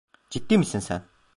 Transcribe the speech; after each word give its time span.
Ciddi 0.29 0.57
misin 0.57 0.79
sen? 0.79 1.01